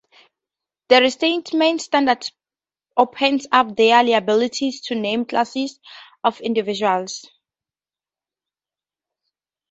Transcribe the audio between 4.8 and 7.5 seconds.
to named "classes" of individuals.